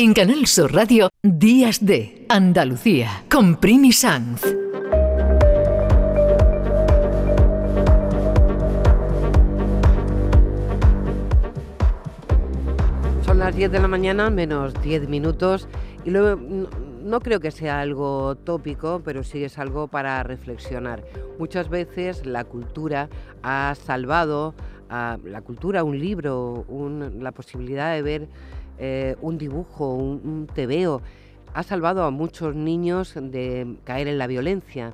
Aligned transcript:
En 0.00 0.14
Canal 0.14 0.46
Sur 0.46 0.72
Radio, 0.72 1.08
Días 1.24 1.84
de 1.84 2.24
Andalucía, 2.28 3.24
con 3.28 3.56
Primi 3.56 3.90
Sanz. 3.90 4.42
Son 13.24 13.40
las 13.40 13.56
10 13.56 13.72
de 13.72 13.80
la 13.80 13.88
mañana, 13.88 14.30
menos 14.30 14.80
10 14.82 15.08
minutos, 15.08 15.66
y 16.04 16.10
luego 16.10 16.40
no, 16.40 16.68
no 17.02 17.18
creo 17.18 17.40
que 17.40 17.50
sea 17.50 17.80
algo 17.80 18.36
tópico, 18.36 19.02
pero 19.04 19.24
sí 19.24 19.42
es 19.42 19.58
algo 19.58 19.88
para 19.88 20.22
reflexionar. 20.22 21.02
Muchas 21.40 21.68
veces 21.68 22.24
la 22.24 22.44
cultura 22.44 23.08
ha 23.42 23.74
salvado, 23.74 24.54
a 24.90 25.18
la 25.24 25.42
cultura, 25.42 25.84
un 25.84 25.98
libro, 25.98 26.64
la 27.18 27.32
posibilidad 27.32 27.92
de 27.94 28.02
ver 28.02 28.28
eh, 28.78 29.16
un 29.20 29.38
dibujo, 29.38 29.94
un, 29.94 30.20
un 30.24 30.46
tebeo, 30.46 31.02
ha 31.54 31.62
salvado 31.62 32.04
a 32.04 32.10
muchos 32.10 32.54
niños 32.54 33.14
de 33.14 33.76
caer 33.84 34.08
en 34.08 34.18
la 34.18 34.26
violencia 34.26 34.92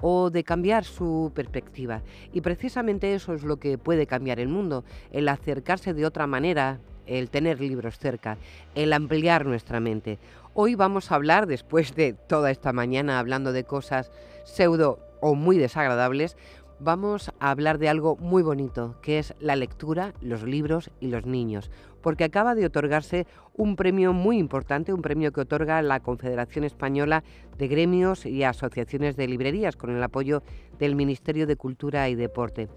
o 0.00 0.30
de 0.30 0.44
cambiar 0.44 0.84
su 0.84 1.32
perspectiva. 1.34 2.02
Y 2.32 2.40
precisamente 2.40 3.14
eso 3.14 3.34
es 3.34 3.42
lo 3.42 3.56
que 3.58 3.78
puede 3.78 4.06
cambiar 4.06 4.40
el 4.40 4.48
mundo, 4.48 4.84
el 5.10 5.28
acercarse 5.28 5.94
de 5.94 6.06
otra 6.06 6.26
manera, 6.26 6.80
el 7.06 7.30
tener 7.30 7.60
libros 7.60 7.98
cerca, 7.98 8.36
el 8.74 8.92
ampliar 8.92 9.46
nuestra 9.46 9.80
mente. 9.80 10.18
Hoy 10.54 10.74
vamos 10.74 11.12
a 11.12 11.14
hablar, 11.14 11.46
después 11.46 11.94
de 11.94 12.14
toda 12.14 12.50
esta 12.50 12.72
mañana 12.72 13.18
hablando 13.18 13.52
de 13.52 13.64
cosas 13.64 14.10
pseudo 14.44 14.98
o 15.20 15.34
muy 15.34 15.58
desagradables, 15.58 16.36
vamos 16.80 17.30
a 17.40 17.50
hablar 17.50 17.78
de 17.78 17.88
algo 17.88 18.16
muy 18.16 18.42
bonito, 18.42 18.96
que 19.02 19.18
es 19.18 19.34
la 19.40 19.56
lectura, 19.56 20.14
los 20.20 20.42
libros 20.42 20.90
y 21.00 21.08
los 21.08 21.26
niños, 21.26 21.70
porque 22.02 22.24
acaba 22.24 22.54
de 22.54 22.66
otorgarse 22.66 23.26
un 23.54 23.76
premio 23.76 24.12
muy 24.12 24.38
importante, 24.38 24.92
un 24.92 25.02
premio 25.02 25.32
que 25.32 25.40
otorga 25.40 25.80
la 25.82 26.00
Confederación 26.00 26.64
Española 26.64 27.24
de 27.58 27.68
Gremios 27.68 28.26
y 28.26 28.44
Asociaciones 28.44 29.16
de 29.16 29.28
Librerías, 29.28 29.76
con 29.76 29.90
el 29.90 30.02
apoyo 30.02 30.42
del 30.78 30.94
Ministerio 30.94 31.46
de 31.46 31.56
Cultura 31.56 32.08
y 32.08 32.14
Deporte. 32.14 32.68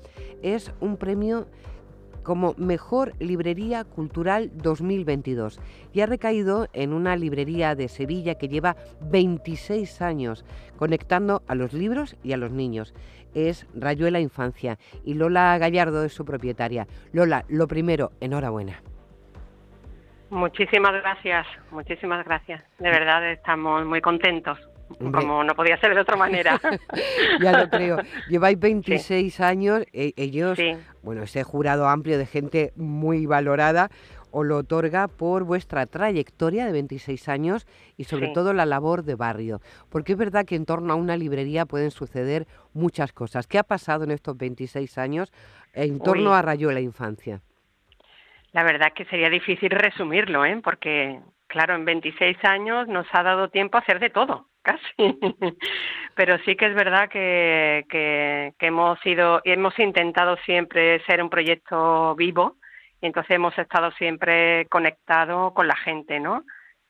Es 0.41 0.71
un 0.79 0.97
premio 0.97 1.47
como 2.30 2.53
Mejor 2.59 3.13
Librería 3.17 3.83
Cultural 3.83 4.52
2022 4.53 5.59
y 5.94 6.02
ha 6.02 6.05
recaído 6.05 6.67
en 6.73 6.94
una 6.94 7.16
librería 7.16 7.73
de 7.73 7.88
Sevilla 7.88 8.36
que 8.36 8.47
lleva 8.47 8.75
26 9.02 9.99
años 10.03 10.45
conectando 10.77 11.41
a 11.47 11.55
los 11.55 11.73
libros 11.73 12.16
y 12.21 12.33
a 12.33 12.38
los 12.38 12.52
niños. 12.52 12.94
Es 13.33 13.66
Rayuela 13.73 14.19
Infancia 14.19 14.77
y 15.03 15.16
Lola 15.16 15.58
Gallardo 15.58 16.03
es 16.03 16.13
su 16.13 16.23
propietaria. 16.23 16.86
Lola, 17.13 17.45
lo 17.49 17.67
primero, 17.67 18.11
enhorabuena. 18.21 18.83
Muchísimas 20.30 20.93
gracias, 21.02 21.47
muchísimas 21.71 22.23
gracias. 22.25 22.64
De 22.77 22.91
verdad 22.91 23.27
estamos 23.31 23.88
muy 23.88 24.02
contentos. 24.02 24.59
Como 24.97 25.43
no 25.43 25.55
podía 25.55 25.79
ser 25.79 25.93
de 25.95 26.01
otra 26.01 26.15
manera. 26.17 26.59
ya 27.41 27.51
lo 27.59 27.69
creo. 27.69 27.97
Lleváis 28.27 28.59
26 28.59 29.39
años, 29.39 29.83
e- 29.93 30.13
ellos, 30.17 30.57
Sí, 30.57 30.75
bueno, 31.03 31.23
ese 31.23 31.43
jurado 31.43 31.87
amplio 31.87 32.17
de 32.17 32.25
gente 32.25 32.73
muy 32.75 33.25
valorada 33.25 33.89
os 34.31 34.45
lo 34.45 34.57
otorga 34.57 35.07
por 35.07 35.43
vuestra 35.43 35.87
trayectoria 35.87 36.65
de 36.67 36.71
26 36.71 37.29
años 37.29 37.65
y 37.97 38.03
sobre 38.03 38.27
Sí. 38.27 38.33
todo 38.33 38.53
la 38.53 38.65
labor 38.67 39.03
de 39.03 39.15
barrio. 39.15 39.59
Porque 39.89 40.11
es 40.11 40.17
verdad 40.19 40.45
que 40.45 40.55
en 40.55 40.65
torno 40.65 40.93
a 40.93 40.95
una 40.95 41.17
librería 41.17 41.65
pueden 41.65 41.89
suceder 41.89 42.45
muchas 42.73 43.11
cosas. 43.11 43.47
¿Qué 43.47 43.57
ha 43.57 43.63
pasado 43.63 44.03
en 44.03 44.11
estos 44.11 44.37
26 44.37 44.99
años 44.99 45.31
en 45.73 45.99
torno 45.99 46.29
Uy. 46.31 46.35
a 46.35 46.41
Rayuela 46.41 46.79
Infancia? 46.79 47.41
la 48.51 48.63
verdad 48.63 48.87
es 48.87 48.93
que 48.95 49.05
sería 49.05 49.29
difícil 49.29 49.69
resumirlo, 49.69 50.43
¿eh? 50.43 50.59
Porque, 50.63 51.19
claro, 51.45 51.75
en 51.75 51.85
26 51.85 52.35
años 52.43 52.87
nos 52.87 53.05
ha 53.13 53.21
dado 53.21 53.49
tiempo 53.49 53.77
a 53.77 53.81
hacer 53.81 53.99
de 53.99 54.09
todo, 54.09 54.47
casi. 54.63 55.19
Pero 56.15 56.38
sí 56.45 56.55
que 56.55 56.67
es 56.67 56.75
verdad 56.75 57.09
que, 57.09 57.85
que, 57.89 58.53
que 58.57 58.67
hemos 58.67 58.99
sido, 59.02 59.41
hemos 59.43 59.77
intentado 59.80 60.37
siempre 60.45 61.03
ser 61.05 61.21
un 61.23 61.30
proyecto 61.30 62.15
vivo 62.15 62.58
y 63.02 63.08
entonces 63.08 63.31
hemos 63.31 63.58
estado 63.58 63.92
siempre 63.92 64.65
conectados 64.67 65.53
con 65.53 65.67
la 65.67 65.75
gente, 65.75 66.20
¿no? 66.20 66.43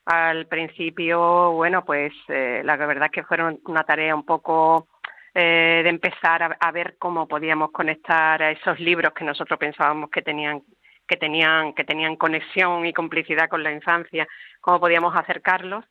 Al 0.05 0.47
principio, 0.47 1.51
bueno, 1.51 1.85
pues 1.85 2.11
eh, 2.29 2.61
la 2.65 2.75
verdad 2.77 3.05
es 3.05 3.11
que 3.11 3.23
fueron 3.23 3.59
una 3.65 3.83
tarea 3.83 4.15
un 4.15 4.25
poco 4.25 4.87
eh, 5.35 5.81
de 5.83 5.89
empezar 5.89 6.41
a, 6.41 6.57
a 6.59 6.71
ver 6.71 6.95
cómo 6.97 7.27
podíamos 7.27 7.71
conectar 7.71 8.41
a 8.41 8.51
esos 8.51 8.79
libros 8.79 9.13
que 9.13 9.23
nosotros 9.23 9.59
pensábamos 9.59 10.09
que 10.09 10.23
tenían 10.23 10.63
que 11.07 11.17
tenían 11.17 11.73
que 11.73 11.83
tenían 11.83 12.15
conexión 12.15 12.85
y 12.85 12.93
complicidad 12.93 13.49
con 13.49 13.63
la 13.63 13.71
infancia, 13.71 14.27
cómo 14.61 14.79
podíamos 14.79 15.15
acercarlos, 15.15 15.85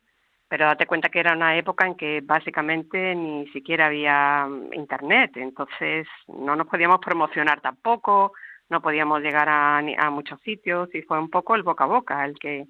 pero 0.49 0.65
date 0.65 0.87
cuenta 0.87 1.09
que 1.09 1.19
era 1.19 1.33
una 1.33 1.55
época 1.55 1.85
en 1.85 1.95
que 1.95 2.21
básicamente 2.21 3.15
ni 3.15 3.47
siquiera 3.49 3.85
había 3.85 4.47
mm, 4.47 4.73
internet, 4.73 5.37
entonces 5.37 6.07
no 6.27 6.55
nos 6.55 6.67
podíamos 6.67 6.99
promocionar 6.99 7.61
tampoco, 7.61 8.33
no 8.69 8.81
podíamos 8.81 9.21
llegar 9.21 9.47
a, 9.47 9.77
a 9.77 10.09
muchos 10.09 10.41
sitios 10.41 10.93
y 10.93 11.03
fue 11.03 11.19
un 11.19 11.29
poco 11.29 11.55
el 11.55 11.63
boca 11.63 11.85
a 11.85 11.87
boca 11.87 12.25
el 12.25 12.37
que 12.37 12.65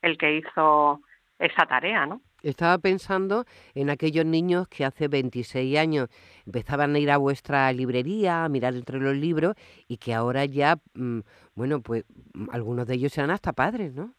el 0.00 0.16
que 0.16 0.36
hizo 0.36 1.00
esa 1.40 1.66
tarea, 1.66 2.06
¿no? 2.06 2.20
Estaba 2.42 2.78
pensando 2.78 3.44
en 3.74 3.90
aquellos 3.90 4.24
niños 4.24 4.68
que 4.68 4.84
hace 4.84 5.08
26 5.08 5.76
años 5.76 6.08
empezaban 6.46 6.94
a 6.94 6.98
ir 7.00 7.10
a 7.10 7.16
vuestra 7.16 7.72
librería, 7.72 8.44
a 8.44 8.48
mirar 8.48 8.74
entre 8.74 9.00
los 9.00 9.16
libros 9.16 9.56
y 9.88 9.96
que 9.96 10.14
ahora 10.14 10.44
ya, 10.44 10.76
mm, 10.94 11.18
bueno, 11.56 11.80
pues 11.80 12.04
mm, 12.34 12.50
algunos 12.52 12.86
de 12.86 12.94
ellos 12.94 13.12
serán 13.12 13.32
hasta 13.32 13.52
padres, 13.52 13.92
¿no? 13.92 14.14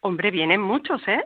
Hombre, 0.00 0.30
vienen 0.30 0.62
muchos, 0.62 1.06
¿eh? 1.06 1.22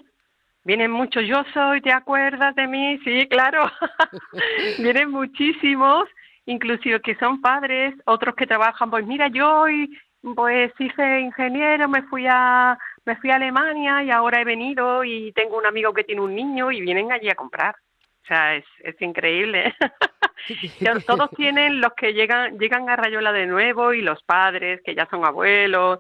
Vienen 0.65 0.91
muchos, 0.91 1.25
yo 1.25 1.45
soy, 1.55 1.81
¿te 1.81 1.93
acuerdas 1.93 2.55
de 2.55 2.67
mí? 2.67 2.99
Sí, 3.05 3.27
claro. 3.29 3.71
vienen 4.79 5.11
muchísimos, 5.11 6.09
inclusive 6.47 7.01
que 7.01 7.15
son 7.17 7.41
padres, 7.41 7.95
otros 8.05 8.35
que 8.35 8.47
trabajan, 8.47 8.91
pues 8.91 9.07
mira, 9.07 9.29
yo 9.29 9.61
hoy 9.61 9.99
pues 10.35 10.73
hice 10.79 11.21
ingeniero, 11.21 11.89
me 11.89 12.03
fui 12.03 12.27
a 12.29 12.77
me 13.05 13.17
fui 13.17 13.31
a 13.31 13.37
Alemania 13.37 14.03
y 14.03 14.11
ahora 14.11 14.41
he 14.41 14.45
venido 14.45 15.03
y 15.03 15.33
tengo 15.33 15.57
un 15.57 15.65
amigo 15.65 15.95
que 15.95 16.05
tiene 16.05 16.21
un 16.21 16.35
niño 16.35 16.71
y 16.71 16.83
vienen 16.83 17.11
allí 17.11 17.31
a 17.31 17.35
comprar. 17.35 17.75
O 18.23 18.27
sea, 18.27 18.55
es, 18.57 18.67
es 18.81 19.01
increíble. 19.01 19.75
Todos 21.07 21.31
tienen 21.31 21.81
los 21.81 21.95
que 21.95 22.13
llegan 22.13 22.59
llegan 22.59 22.91
a 22.91 22.97
Rayola 22.97 23.33
de 23.33 23.47
nuevo 23.47 23.95
y 23.95 24.03
los 24.03 24.23
padres 24.25 24.83
que 24.85 24.95
ya 24.95 25.09
son 25.11 25.25
abuelos 25.25 25.99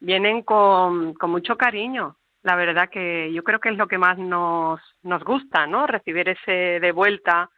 vienen 0.00 0.42
con, 0.42 1.14
con 1.14 1.30
mucho 1.30 1.56
cariño. 1.56 2.16
La 2.42 2.56
verdad 2.56 2.88
que 2.88 3.32
yo 3.32 3.42
creo 3.44 3.58
que 3.60 3.68
es 3.70 3.76
lo 3.76 3.86
que 3.86 3.98
más 3.98 4.16
nos, 4.18 4.80
nos 5.02 5.22
gusta, 5.24 5.66
¿no? 5.66 5.86
Recibir 5.86 6.28
ese 6.28 6.80
de 6.80 6.92
vuelta 6.92 7.50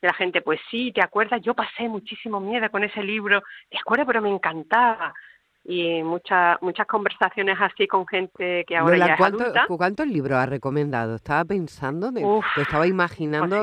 de 0.00 0.08
la 0.08 0.14
gente, 0.14 0.40
pues 0.40 0.60
sí, 0.70 0.92
¿te 0.92 1.02
acuerdas? 1.02 1.42
Yo 1.42 1.54
pasé 1.54 1.88
muchísimo 1.88 2.40
miedo 2.40 2.70
con 2.70 2.84
ese 2.84 3.02
libro, 3.02 3.42
¿te 3.68 3.78
acuerdas? 3.78 4.06
Pero 4.06 4.22
me 4.22 4.30
encantaba. 4.30 5.12
Y 5.62 6.02
muchas 6.02 6.56
muchas 6.62 6.86
conversaciones 6.86 7.58
así 7.60 7.86
con 7.86 8.06
gente 8.06 8.64
que 8.66 8.76
ahora 8.78 8.94
Lola, 8.94 9.06
ya 9.08 9.12
es 9.12 9.18
¿cuánto- 9.18 9.42
adulta. 9.42 9.66
¿cuántos 9.68 10.06
libros 10.06 10.38
has 10.38 10.48
recomendado? 10.48 11.16
Estaba 11.16 11.44
pensando, 11.44 12.10
me, 12.10 12.24
Uf, 12.24 12.46
te 12.54 12.62
estaba 12.62 12.86
imaginando 12.86 13.60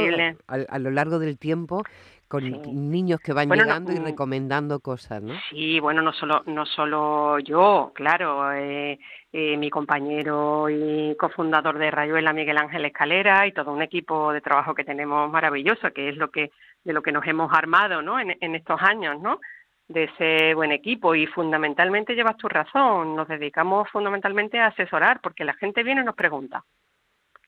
a, 0.48 0.54
a 0.70 0.80
lo 0.80 0.92
largo 0.92 1.18
del 1.18 1.40
tiempo 1.40 1.82
con 2.28 2.42
Sí. 2.44 2.72
niños 2.72 3.20
que 3.22 3.34
van 3.34 3.48
Bueno, 3.48 3.64
no, 3.64 3.70
llegando 3.70 3.94
y 3.94 4.00
mm, 4.00 4.04
recomendando 4.04 4.80
cosas, 4.80 5.22
¿no? 5.24 5.34
Sí, 5.50 5.80
bueno, 5.80 6.02
no 6.02 6.12
solo, 6.14 6.44
no 6.46 6.66
solo 6.66 7.40
yo, 7.40 7.92
claro, 7.96 8.52
eh, 8.54 9.00
eh, 9.32 9.58
mi 9.58 9.70
compañero 9.70 10.70
y 10.70 11.16
cofundador 11.18 11.78
de 11.78 11.92
Rayuela, 11.92 12.34
Miguel 12.34 12.58
Ángel 12.58 12.86
Escalera, 12.86 13.48
y 13.48 13.54
todo 13.54 13.72
un 13.72 13.82
equipo 13.82 14.34
de 14.34 14.42
trabajo 14.42 14.74
que 14.76 14.84
tenemos 14.84 15.32
maravilloso, 15.32 15.92
que 15.94 16.10
es 16.10 16.18
lo 16.18 16.30
que, 16.30 16.52
de 16.84 16.94
lo 16.94 17.02
que 17.02 17.12
nos 17.12 17.26
hemos 17.26 17.52
armado, 17.54 18.02
¿no? 18.02 18.20
En, 18.20 18.36
en 18.40 18.56
estos 18.56 18.82
años, 18.82 19.20
¿no? 19.22 19.40
De 19.88 20.06
ese 20.06 20.54
buen 20.54 20.72
equipo 20.74 21.16
y 21.16 21.28
fundamentalmente 21.28 22.14
llevas 22.14 22.36
tu 22.38 22.50
razón, 22.50 23.16
nos 23.16 23.28
dedicamos 23.28 23.90
fundamentalmente 23.90 24.60
a 24.60 24.68
asesorar, 24.68 25.22
porque 25.22 25.46
la 25.46 25.54
gente 25.54 25.84
viene 25.84 26.02
y 26.02 26.06
nos 26.06 26.16
pregunta. 26.16 26.64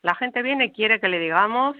La 0.01 0.15
gente 0.15 0.41
viene 0.41 0.65
y 0.65 0.71
quiere 0.71 1.01
que 1.01 1.09
le 1.09 1.19
digamos 1.19 1.75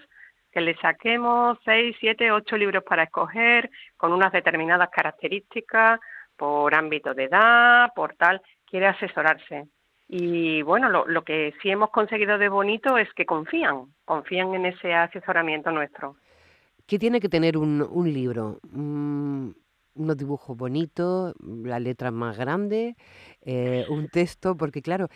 que 0.52 0.62
le 0.62 0.76
saquemos 0.78 1.58
seis, 1.64 1.96
siete, 2.00 2.32
ocho 2.32 2.58
libros 2.58 2.84
para 2.84 3.04
escoger 3.04 3.70
con 3.98 4.14
unas 4.14 4.32
determinadas 4.32 4.90
características 4.90 6.00
por 6.36 6.74
ámbito 6.74 7.14
de 7.14 7.26
edad, 7.26 7.92
por 7.94 8.16
tal, 8.16 8.42
quiere 8.66 8.88
asesorarse. 8.88 9.68
Y 10.08 10.62
bueno, 10.64 10.90
lo, 10.90 11.06
lo 11.08 11.24
que 11.24 11.54
sí 11.62 11.70
hemos 11.70 11.92
conseguido 11.92 12.38
de 12.38 12.50
bonito 12.50 12.98
es 12.98 13.12
que 13.14 13.26
confían, 13.26 13.94
confían 14.06 14.56
en 14.56 14.66
ese 14.66 14.94
asesoramiento 14.94 15.72
nuestro. 15.72 16.16
¿Qué 16.88 16.98
tiene 16.98 17.20
que 17.20 17.30
tener 17.30 17.58
un, 17.58 17.86
un 17.88 18.12
libro? 18.12 18.58
Mm, 18.72 19.52
unos 19.94 20.18
dibujos 20.18 20.58
bonitos, 20.58 21.36
la 21.40 21.80
letra 21.80 22.10
más 22.10 22.38
grande, 22.38 22.96
eh, 23.42 23.86
un 23.90 24.08
texto, 24.08 24.56
porque 24.56 24.82
claro, 24.82 25.08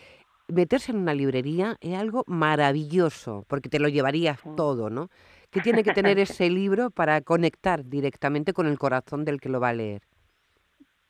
meterse 0.48 0.92
en 0.92 1.00
una 1.00 1.14
librería 1.14 1.76
es 1.82 1.98
algo 1.98 2.24
maravilloso, 2.28 3.46
porque 3.48 3.70
te 3.70 3.80
lo 3.80 3.88
llevarías 3.88 4.40
Sí. 4.40 4.50
todo, 4.56 4.90
¿no? 4.90 5.10
¿Qué 5.52 5.62
tiene 5.62 5.84
que 5.84 5.92
tener 5.94 6.18
ese 6.20 6.50
libro 6.50 6.90
para 6.90 7.22
conectar 7.22 7.86
directamente 7.86 8.54
con 8.54 8.68
el 8.68 8.78
corazón 8.78 9.26
del 9.26 9.40
que 9.40 9.50
lo 9.50 9.60
va 9.60 9.70
a 9.70 9.74
leer? 9.74 10.02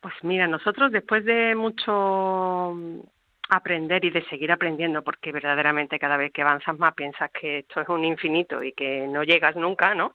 Pues 0.01 0.13
mira, 0.23 0.47
nosotros 0.47 0.91
después 0.91 1.23
de 1.23 1.55
mucho 1.55 2.73
mm, 2.75 2.99
aprender 3.49 4.03
y 4.03 4.09
de 4.09 4.23
seguir 4.25 4.51
aprendiendo, 4.51 5.01
porque 5.01 5.31
verdaderamente 5.31 5.97
cada 5.97 6.17
vez 6.17 6.31
que 6.33 6.41
avanzas 6.41 6.77
más 6.77 6.93
piensas 6.93 7.31
que 7.31 7.59
esto 7.59 7.81
es 7.81 7.89
un 7.89 8.03
infinito 8.03 8.61
y 8.61 8.73
que 8.73 9.07
no 9.07 9.23
llegas 9.23 9.55
nunca, 9.55 9.95
¿no? 9.95 10.13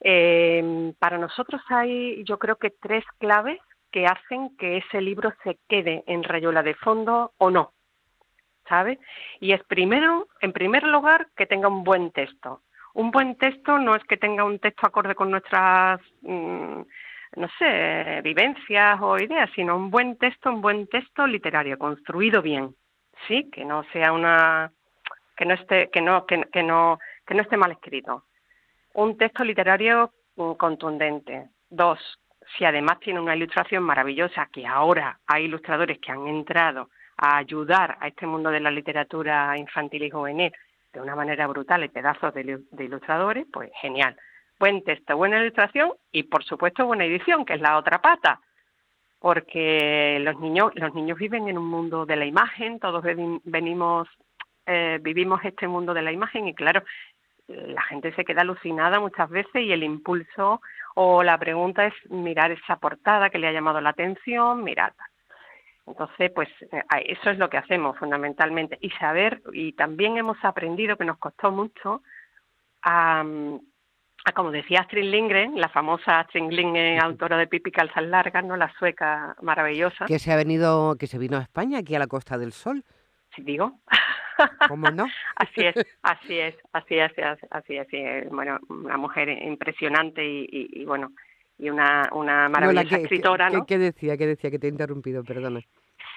Eh, 0.00 0.92
para 0.98 1.18
nosotros 1.18 1.60
hay, 1.68 2.22
yo 2.24 2.38
creo 2.38 2.56
que 2.56 2.70
tres 2.70 3.04
claves 3.18 3.58
que 3.90 4.06
hacen 4.06 4.56
que 4.56 4.76
ese 4.78 5.00
libro 5.00 5.32
se 5.42 5.58
quede 5.68 6.04
en 6.06 6.22
Rayola 6.22 6.62
de 6.62 6.74
fondo 6.74 7.32
o 7.38 7.50
no, 7.50 7.72
¿sabe? 8.68 8.98
Y 9.40 9.52
es 9.52 9.62
primero, 9.64 10.28
en 10.40 10.52
primer 10.52 10.84
lugar, 10.84 11.28
que 11.36 11.46
tenga 11.46 11.68
un 11.68 11.84
buen 11.84 12.10
texto. 12.12 12.62
Un 12.94 13.10
buen 13.10 13.36
texto 13.36 13.78
no 13.78 13.94
es 13.94 14.02
que 14.04 14.16
tenga 14.16 14.44
un 14.44 14.58
texto 14.58 14.86
acorde 14.86 15.14
con 15.14 15.30
nuestras, 15.30 16.00
mm, 16.22 16.80
no 17.36 17.48
sé, 17.58 18.20
vivencias 18.22 18.98
o 19.02 19.18
ideas, 19.18 19.50
sino 19.54 19.76
un 19.76 19.90
buen 19.90 20.16
texto, 20.16 20.50
un 20.50 20.62
buen 20.62 20.86
texto 20.86 21.26
literario, 21.26 21.78
construido 21.78 22.40
bien, 22.40 22.74
sí, 23.28 23.50
que 23.50 23.64
no 23.64 23.84
sea 23.92 24.12
una, 24.12 24.72
que 25.36 25.44
no 25.44 25.54
esté, 25.54 25.90
que 25.90 26.00
no, 26.00 26.24
que, 26.24 26.44
que 26.52 26.62
no, 26.62 26.98
que 27.26 27.34
no 27.34 27.42
esté 27.42 27.56
mal 27.56 27.72
escrito. 27.72 28.24
Un 28.94 29.18
texto 29.18 29.44
literario 29.44 30.12
mm, 30.36 30.52
contundente. 30.52 31.50
Dos, 31.68 32.00
si 32.56 32.64
además 32.64 32.98
tiene 33.00 33.20
una 33.20 33.36
ilustración 33.36 33.82
maravillosa, 33.82 34.48
que 34.52 34.66
ahora 34.66 35.18
hay 35.26 35.44
ilustradores 35.44 35.98
que 35.98 36.12
han 36.12 36.26
entrado 36.28 36.88
a 37.16 37.38
ayudar 37.38 37.96
a 38.00 38.08
este 38.08 38.26
mundo 38.26 38.50
de 38.50 38.60
la 38.60 38.70
literatura 38.70 39.56
infantil 39.56 40.02
y 40.04 40.10
juvenil 40.10 40.52
de 40.92 41.00
una 41.00 41.14
manera 41.14 41.46
brutal 41.46 41.84
y 41.84 41.88
pedazos 41.88 42.32
de, 42.34 42.60
ilustradores, 42.78 43.46
pues 43.52 43.70
genial. 43.80 44.16
Buen 44.58 44.82
texto, 44.84 45.16
buena 45.16 45.38
ilustración 45.38 45.92
y 46.10 46.22
por 46.24 46.44
supuesto 46.44 46.86
buena 46.86 47.04
edición, 47.04 47.44
que 47.44 47.54
es 47.54 47.60
la 47.60 47.76
otra 47.76 48.00
pata, 48.00 48.40
porque 49.18 50.18
los 50.20 50.40
niños, 50.40 50.72
los 50.74 50.94
niños 50.94 51.18
viven 51.18 51.48
en 51.48 51.58
un 51.58 51.66
mundo 51.66 52.06
de 52.06 52.16
la 52.16 52.24
imagen, 52.24 52.80
todos 52.80 53.04
venimos, 53.44 54.08
eh, 54.64 54.98
vivimos 55.02 55.44
este 55.44 55.68
mundo 55.68 55.92
de 55.92 56.02
la 56.02 56.12
imagen 56.12 56.48
y 56.48 56.54
claro, 56.54 56.82
la 57.48 57.82
gente 57.82 58.12
se 58.14 58.24
queda 58.24 58.40
alucinada 58.40 58.98
muchas 58.98 59.28
veces 59.30 59.62
y 59.62 59.72
el 59.72 59.82
impulso 59.82 60.60
o 60.94 61.22
la 61.22 61.38
pregunta 61.38 61.86
es 61.86 61.94
mirar 62.10 62.50
esa 62.50 62.76
portada 62.76 63.30
que 63.30 63.38
le 63.38 63.48
ha 63.48 63.52
llamado 63.52 63.80
la 63.80 63.90
atención, 63.90 64.64
mirar. 64.64 64.94
Entonces, 65.86 66.32
pues 66.34 66.48
eh, 66.72 66.82
eso 67.06 67.30
es 67.30 67.38
lo 67.38 67.48
que 67.48 67.58
hacemos 67.58 67.96
fundamentalmente 67.98 68.78
y 68.80 68.90
saber, 68.90 69.42
y 69.52 69.72
también 69.72 70.16
hemos 70.16 70.36
aprendido 70.44 70.96
que 70.96 71.04
nos 71.04 71.18
costó 71.18 71.50
mucho 71.52 72.02
a, 72.82 73.24
como 74.34 74.50
decía 74.50 74.80
Astrid 74.80 75.04
Lindgren, 75.04 75.60
la 75.60 75.68
famosa 75.68 76.20
Astrid 76.20 76.50
Lindgren, 76.50 77.00
autora 77.00 77.36
de 77.36 77.46
Pipi 77.46 77.70
Calzas 77.70 78.04
Largas, 78.04 78.44
¿no? 78.44 78.56
la 78.56 78.72
sueca 78.78 79.36
maravillosa. 79.42 80.06
Que 80.06 80.18
se 80.18 80.32
ha 80.32 80.36
venido, 80.36 80.96
que 80.96 81.06
se 81.06 81.18
vino 81.18 81.36
a 81.36 81.42
España, 81.42 81.78
aquí 81.78 81.94
a 81.94 82.00
la 82.00 82.06
Costa 82.06 82.36
del 82.36 82.52
Sol. 82.52 82.84
Sí, 83.34 83.42
digo. 83.42 83.80
¿Cómo 84.68 84.90
no? 84.90 85.06
así 85.36 85.60
es, 85.60 85.74
así 86.02 86.38
es, 86.38 86.54
así 86.72 86.98
es, 86.98 87.12
así 87.50 87.76
es, 87.76 87.86
así 87.86 88.28
Bueno, 88.30 88.58
una 88.68 88.96
mujer 88.96 89.28
impresionante 89.28 90.22
y, 90.24 90.84
bueno, 90.84 91.12
y 91.58 91.70
una, 91.70 92.08
una 92.12 92.48
maravillosa 92.48 92.98
escritora, 92.98 93.50
¿no? 93.50 93.66
¿qué, 93.66 93.78
decía? 93.78 94.16
¿Qué 94.16 94.26
decía? 94.26 94.50
Que 94.50 94.58
te 94.58 94.66
he 94.66 94.70
interrumpido, 94.70 95.24
perdona. 95.24 95.60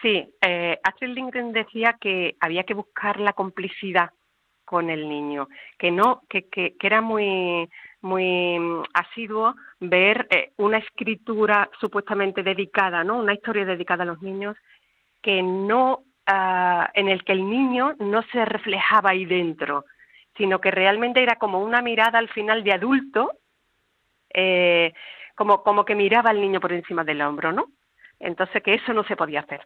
Sí, 0.01 0.33
eh, 0.41 0.79
Astrid 0.83 1.09
Lindgren 1.09 1.51
decía 1.51 1.97
que 1.99 2.35
había 2.39 2.63
que 2.63 2.73
buscar 2.73 3.19
la 3.19 3.33
complicidad 3.33 4.11
con 4.65 4.89
el 4.89 5.09
niño, 5.09 5.47
que 5.77 5.91
no, 5.91 6.21
que, 6.29 6.47
que, 6.47 6.75
que 6.77 6.87
era 6.87 7.01
muy 7.01 7.69
muy 8.01 8.57
mm, 8.59 8.83
asiduo 8.93 9.55
ver 9.79 10.27
eh, 10.29 10.51
una 10.57 10.77
escritura 10.77 11.69
supuestamente 11.79 12.43
dedicada, 12.43 13.03
¿no? 13.03 13.17
Una 13.17 13.33
historia 13.33 13.65
dedicada 13.65 14.03
a 14.03 14.07
los 14.07 14.21
niños 14.21 14.55
que 15.21 15.41
no 15.43 16.05
Ah, 16.31 16.91
en 16.93 17.09
el 17.09 17.23
que 17.23 17.31
el 17.31 17.49
niño 17.49 17.95
no 17.97 18.21
se 18.31 18.45
reflejaba 18.45 19.09
ahí 19.09 19.25
dentro, 19.25 19.85
sino 20.37 20.61
que 20.61 20.69
realmente 20.69 21.23
era 21.23 21.37
como 21.37 21.59
una 21.59 21.81
mirada 21.81 22.19
al 22.19 22.29
final 22.29 22.63
de 22.63 22.71
adulto, 22.71 23.31
eh, 24.31 24.93
como, 25.39 25.63
como 25.63 25.85
que 25.85 25.95
miraba 25.95 26.31
al 26.31 26.41
niño 26.41 26.59
por 26.59 26.73
encima 26.73 27.05
del 27.05 27.21
hombro, 27.21 27.53
¿no? 27.53 27.67
Entonces 28.19 28.61
que 28.61 28.73
eso 28.73 28.91
no 28.93 29.05
se 29.05 29.15
podía 29.15 29.39
hacer 29.39 29.65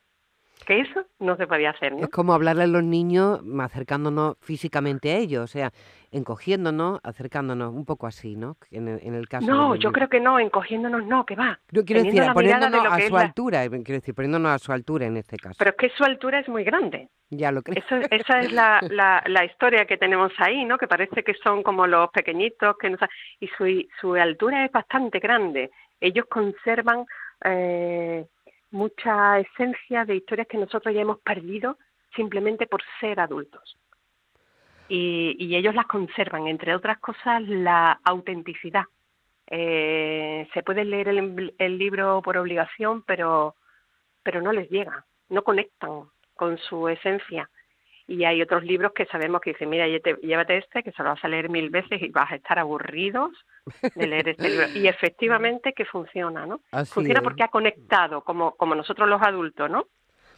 que 0.63 0.81
eso 0.81 1.05
no 1.19 1.35
se 1.37 1.47
podía 1.47 1.71
hacer. 1.71 1.93
¿no? 1.93 1.99
Es 2.03 2.09
como 2.09 2.33
hablarle 2.33 2.63
a 2.63 2.67
los 2.67 2.83
niños 2.83 3.41
acercándonos 3.59 4.37
físicamente 4.41 5.11
a 5.11 5.17
ellos, 5.17 5.43
o 5.43 5.47
sea, 5.47 5.71
encogiéndonos, 6.11 6.99
acercándonos, 7.03 7.73
un 7.73 7.85
poco 7.85 8.07
así, 8.07 8.35
¿no? 8.35 8.55
En 8.71 8.87
el, 8.87 9.27
caso 9.27 9.47
No, 9.47 9.75
yo 9.75 9.91
creo 9.91 10.07
que 10.07 10.19
no, 10.19 10.39
encogiéndonos 10.39 11.05
no, 11.05 11.25
que 11.25 11.35
va. 11.35 11.59
Yo 11.71 11.83
quiero 11.83 12.03
decir, 12.03 12.23
poniéndonos 12.33 12.85
a 12.85 12.99
su 12.99 13.17
altura, 13.17 13.67
quiero 13.67 13.83
decir, 13.83 14.13
poniéndonos 14.13 14.51
a 14.51 14.59
su 14.59 14.71
altura 14.71 15.07
en 15.07 15.17
este 15.17 15.37
caso. 15.37 15.55
Pero 15.57 15.71
es 15.71 15.77
que 15.77 15.89
su 15.89 16.03
altura 16.03 16.39
es 16.39 16.47
muy 16.47 16.63
grande. 16.63 17.09
Ya 17.29 17.51
lo 17.51 17.63
creo. 17.63 17.83
esa 18.11 18.39
es 18.39 18.51
la, 18.53 18.79
la, 19.25 19.45
historia 19.45 19.85
que 19.85 19.97
tenemos 19.97 20.31
ahí, 20.37 20.65
¿no? 20.65 20.77
Que 20.77 20.87
parece 20.87 21.23
que 21.23 21.33
son 21.43 21.63
como 21.63 21.87
los 21.87 22.09
pequeñitos, 22.11 22.77
que 22.77 22.91
no, 22.91 22.97
y 23.39 23.47
su, 23.57 23.65
su 23.99 24.13
altura 24.13 24.65
es 24.65 24.71
bastante 24.71 25.19
grande. 25.19 25.71
Ellos 25.99 26.25
conservan... 26.29 27.05
Eh, 27.43 28.25
mucha 28.73 29.39
esencia 29.39 30.03
de 30.03 30.15
historias 30.15 30.47
que 30.47 30.57
nosotros 30.57 30.93
ya 30.93 31.01
hemos 31.01 31.19
perdido 31.19 31.77
simplemente 32.15 32.67
por 32.67 32.81
ser 32.99 33.19
adultos. 33.19 33.77
Y, 34.89 35.55
ellos 35.55 35.75
las 35.75 35.85
conservan, 35.85 36.47
entre 36.47 36.75
otras 36.75 36.99
cosas, 36.99 37.41
la 37.47 37.99
autenticidad. 38.03 38.83
Eh, 39.47 40.47
se 40.53 40.63
puede 40.63 40.83
leer 40.83 41.07
el, 41.09 41.77
libro 41.77 42.21
por 42.23 42.37
obligación, 42.37 43.03
pero, 43.03 43.55
pero 44.23 44.41
no 44.41 44.51
les 44.51 44.69
llega, 44.69 45.05
no 45.29 45.43
conectan 45.43 46.05
con 46.35 46.57
su 46.57 46.89
esencia. 46.89 47.49
Y 48.07 48.25
hay 48.25 48.41
otros 48.41 48.63
libros 48.63 48.91
que 48.93 49.05
sabemos 49.05 49.39
que 49.41 49.51
dicen, 49.51 49.69
mira, 49.69 49.87
llévate 49.87 50.57
este, 50.57 50.83
que 50.83 50.91
se 50.91 51.03
lo 51.03 51.09
vas 51.09 51.23
a 51.23 51.29
leer 51.29 51.49
mil 51.49 51.69
veces 51.69 52.01
y 52.01 52.09
vas 52.09 52.31
a 52.31 52.35
estar 52.35 52.59
aburridos 52.59 53.31
de 53.95 54.07
leer 54.07 54.29
este 54.29 54.49
libro. 54.49 54.67
Y 54.75 54.87
efectivamente 54.87 55.73
que 55.73 55.85
funciona, 55.85 56.45
¿no? 56.45 56.61
funciona 56.85 57.21
porque 57.21 57.43
ha 57.43 57.47
conectado, 57.47 58.23
como, 58.23 58.55
como 58.55 58.75
nosotros 58.75 59.07
los 59.07 59.21
adultos, 59.21 59.69
¿no? 59.69 59.87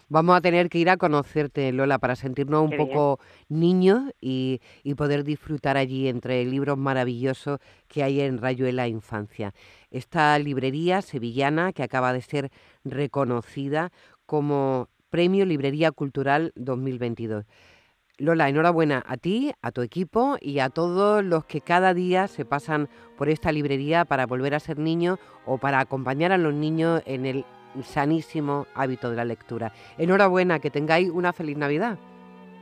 Vamos 0.07 0.37
a 0.37 0.41
tener 0.41 0.69
que 0.69 0.77
ir 0.77 0.91
a 0.91 0.97
conocerte, 0.97 1.71
Lola, 1.71 1.97
para 1.97 2.15
sentirnos 2.15 2.61
un 2.61 2.77
poco 2.77 3.19
niños 3.49 4.03
y, 4.21 4.61
y, 4.83 4.93
poder 4.93 5.23
disfrutar 5.23 5.77
allí 5.77 6.07
entre 6.07 6.45
libros 6.45 6.77
maravillosos 6.77 7.57
que 7.87 8.03
hay 8.03 8.21
en 8.21 8.37
Rayuela 8.37 8.87
Infancia. 8.87 9.51
Esta 9.89 10.37
librería 10.37 11.01
sevillana 11.01 11.73
que 11.73 11.81
acaba 11.81 12.13
de 12.13 12.21
ser 12.21 12.51
reconocida 12.83 13.91
como 14.27 14.89
Premio 15.09 15.43
Librería 15.43 15.91
Cultural 15.91 16.51
2022. 16.55 17.45
Lola, 18.17 18.47
enhorabuena 18.47 19.03
a 19.05 19.17
ti, 19.17 19.51
a 19.61 19.71
tu 19.71 19.81
equipo 19.81 20.37
y 20.39 20.59
a 20.59 20.69
todos 20.69 21.23
los 21.23 21.43
que 21.45 21.59
cada 21.59 21.93
día 21.93 22.27
se 22.27 22.45
pasan 22.45 22.87
por 23.17 23.27
esta 23.27 23.51
librería 23.51 24.05
para 24.05 24.25
volver 24.25 24.55
a 24.55 24.59
ser 24.59 24.79
niños 24.79 25.19
o 25.45 25.57
para 25.57 25.79
acompañar 25.81 26.31
a 26.31 26.37
los 26.37 26.53
niños 26.53 27.01
en 27.05 27.25
el 27.25 27.45
sanísimo 27.83 28.67
hábito 28.73 29.09
de 29.09 29.17
la 29.17 29.25
lectura. 29.25 29.73
Enhorabuena, 29.97 30.59
que 30.59 30.71
tengáis 30.71 31.09
una 31.09 31.33
feliz 31.33 31.57
Navidad. 31.57 31.97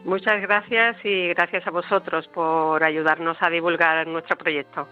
Muchas 0.06 0.42
gracias 0.42 0.98
y 1.04 1.28
gracias 1.30 1.68
a 1.68 1.72
vosotros 1.72 2.28
por 2.30 2.84
ayudarnos 2.84 3.38
a 3.40 3.50
divulgar 3.50 4.08
nuestro 4.08 4.36
proyecto. 4.36 4.88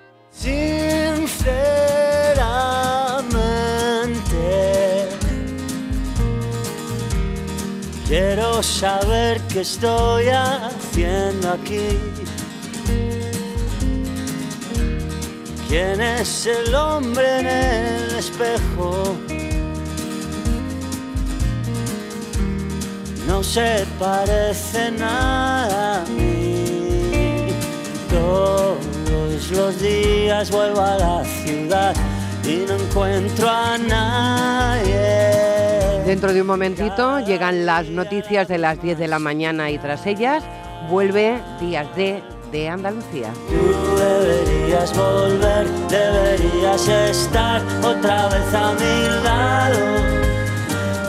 Quiero 8.12 8.62
saber 8.62 9.40
qué 9.48 9.62
estoy 9.62 10.26
haciendo 10.28 11.52
aquí. 11.52 11.98
¿Quién 15.70 16.02
es 16.02 16.46
el 16.46 16.76
hombre 16.76 17.40
en 17.40 17.48
el 17.48 18.16
espejo? 18.18 19.16
No 23.26 23.42
se 23.42 23.86
parece 23.98 24.92
nada 24.92 26.02
a 26.02 26.06
mí. 26.08 27.48
Todos 28.10 29.50
los 29.52 29.82
días 29.82 30.52
vuelvo 30.52 30.82
a 30.82 30.98
la 30.98 31.24
ciudad 31.46 31.96
y 32.44 32.66
no 32.68 32.74
encuentro 32.74 33.50
a 33.50 33.78
nadie. 33.78 35.41
Dentro 36.12 36.34
de 36.34 36.42
un 36.42 36.48
momentito 36.48 37.22
llegan 37.22 37.66
las 37.66 37.88
noticias 37.88 38.46
de 38.50 38.58
las 38.58 38.82
10 38.82 39.00
de 39.00 39.08
la 39.08 39.18
mañana 39.18 39.72
y 39.72 39.78
tras 39.78 40.06
ellas 40.06 40.44
vuelve 40.90 41.42
Días 41.62 41.88
de 41.96 42.22
de 42.52 42.68
Andalucía. 42.68 43.32
Tú 43.48 43.96
deberías 43.96 44.94
volver, 44.94 45.66
deberías 45.88 46.86
estar 46.86 47.62
otra 47.82 48.28
vez 48.28 48.54
a 48.54 48.74
mi 48.74 49.24
lado. 49.24 49.80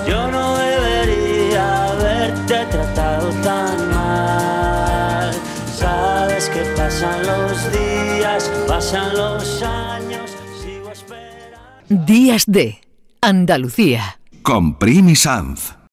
Yo 0.07 0.31
no 0.31 0.57
debería 0.57 1.89
haberte 1.89 2.65
tratado 2.71 3.29
tan 3.43 3.91
mal. 3.91 5.35
Sabes 5.75 6.49
que 6.49 6.61
pasan 6.77 7.27
los 7.27 7.73
días, 7.73 8.53
pasan 8.69 9.17
los 9.17 9.63
años, 9.65 10.31
sigo 10.63 10.93
esperando. 10.93 12.07
Días 12.07 12.45
de 12.47 12.81
Andalucía 13.21 14.22
con 14.43 14.77
Primi 14.77 15.15
Sanz. 15.15 15.82